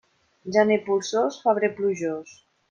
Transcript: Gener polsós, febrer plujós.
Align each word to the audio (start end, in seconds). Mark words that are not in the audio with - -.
Gener 0.55 0.77
polsós, 0.87 1.37
febrer 1.45 1.71
plujós. 1.81 2.35